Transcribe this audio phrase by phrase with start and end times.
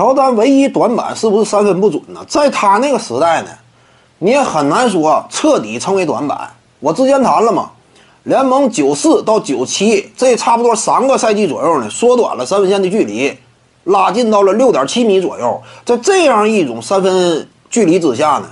[0.00, 2.24] 乔丹唯一短板是不是三分不准呢？
[2.26, 3.50] 在他那个时代呢，
[4.18, 6.48] 你也很难说彻底成为短板。
[6.78, 7.72] 我之前谈了嘛，
[8.22, 13.36] 联盟九四到九七这差不多三个赛季左右呢，缩短了三分线的距离，
[13.84, 15.60] 拉近到了六点七米左右。
[15.84, 18.46] 在这样一种三分距离之下呢，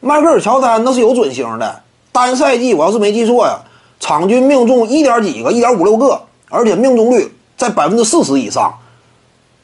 [0.00, 3.60] 迈克尔乔丹那是有准星的，单赛季我要是没记错呀，
[4.00, 8.74] 场均命中一点几个，一点五六个，而且命中率在百分之四十以上。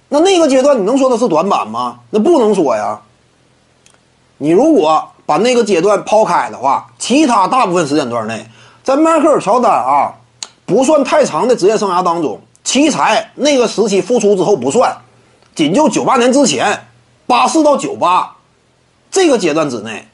[0.09, 1.99] 那那个阶段你能说它是短板吗？
[2.11, 3.01] 那不能说呀。
[4.39, 8.47] 你如果把那个阶段抛开的话，其他大部分时间段内，
[8.85, 10.15] 在迈克尔乔丹啊
[10.65, 14.97] 不算太长的职业生涯当中，奇才那个时期复出之后不算，
[15.55, 16.87] 仅就九八年之前，
[17.27, 18.37] 八四到九八
[19.11, 20.07] 这个阶段之内，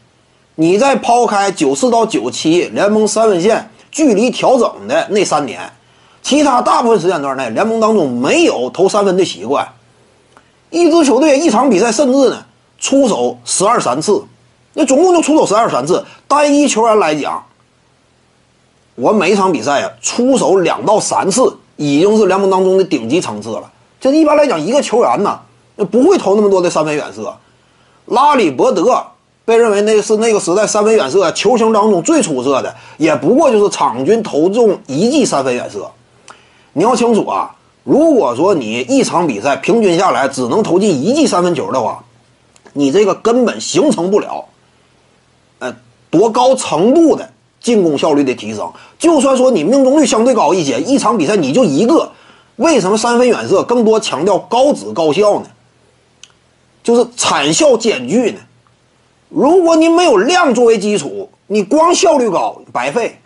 [0.55, 5.70] 你再抛开九四到九七联盟三分线距离调整的那三年，
[6.22, 9.69] 其他大部分时间段内，联盟当中没有投三分的习惯。
[10.72, 12.44] 一支球队一场比赛甚至呢
[12.78, 14.24] 出手十二三次，
[14.72, 16.02] 那总共就出手十二三次。
[16.27, 17.44] 单一球员来讲，
[18.94, 23.70] 我每一场比赛啊出手两到三次，已经是联盟当中的顶级层次了。
[24.00, 25.38] 这一般来讲，一个球员呢
[25.77, 27.36] 那不会投那么多的三分远射。
[28.06, 29.04] 拉里伯德
[29.44, 35.86] 被认为那是那个时代三分远射球星当中最出色的，也不过就是场均投中一记三分远射。
[36.72, 37.54] 你要清楚啊。
[37.84, 42.05] 如果说你一场比赛平均下来只能投进一记三分球的话，
[42.72, 44.47] 你这个根本形成不了，
[45.58, 45.75] 呃，
[46.10, 48.72] 多高程度的进攻效率的提升。
[48.98, 52.12] 就算说你命中率相对高一些，一场比赛你就一个，
[52.56, 55.47] 为什么三分远射更多强调高质高效呢？
[56.84, 58.38] 就是产效兼具呢。
[59.28, 63.19] 如果你没有量作为基础，你光效率高白费，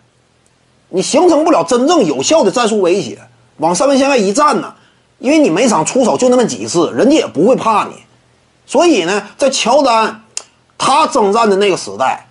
[0.89, 3.19] 你形成不了真正有效的战术威胁。
[3.57, 4.73] 往三分线外一站呢，
[5.19, 7.93] 因为你每场出手就那么几次，人家也不会怕你。
[8.65, 10.21] 所以呢，在乔丹
[10.77, 12.27] 他征战的那个时代，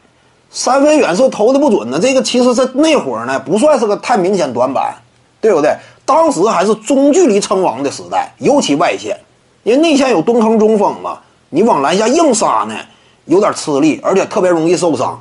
[0.50, 4.94] 三分远射投的不准呢，这个其实在那会儿呢不算是个太明显短板，
[5.40, 5.76] 对不对？
[6.04, 9.18] 当时还是中距离称王的时代，尤其外线，
[9.64, 12.76] 因为内线有蹲坑中锋嘛，你往篮下硬杀呢
[13.24, 15.20] 有点吃力，而且特别容易受伤。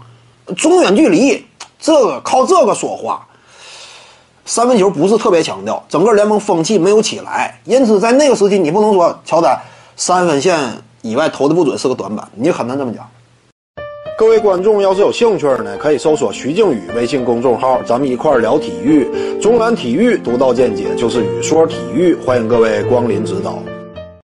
[0.55, 1.43] 中远距离
[1.79, 3.25] 这个靠这个说话。
[4.55, 9.53] 三分球不是特别强调，整个联盟风气没有起来，因此在那个时期，你不能说乔丹
[9.97, 10.57] 三分线
[11.01, 13.05] 以外投的不准是个短板，你很难这么讲。
[14.17, 19.05] 各位观众要是有兴趣呢，可以搜索徐静宇微信公众号，咱们一块聊体育，
[19.41, 23.59] 中南体育独到见解就是语说体育，欢迎各位光临指导。